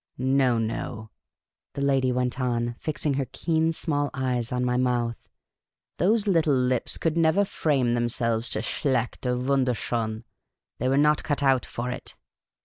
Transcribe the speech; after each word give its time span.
''"No, 0.41 0.57
no," 0.57 1.11
the 1.75 1.81
old 1.81 1.87
lady 1.87 2.11
went 2.11 2.41
on, 2.41 2.73
fixing 2.79 3.13
her 3.13 3.27
keen 3.31 3.71
small 3.71 4.09
eyes 4.15 4.51
on 4.51 4.65
my 4.65 4.75
mouth." 4.75 5.29
Those 5.99 6.25
little 6.25 6.55
lips 6.55 6.97
could 6.97 7.15
never 7.15 7.45
frame 7.45 7.93
themselves 7.93 8.49
to' 8.49 8.61
schlccht' 8.63 9.23
or' 9.27 9.37
ivundcrschbn'; 9.37 10.23
they 10.79 10.89
were 10.89 10.97
not 10.97 11.23
cut 11.23 11.43
out 11.43 11.67
for 11.67 11.91
it." 11.91 12.15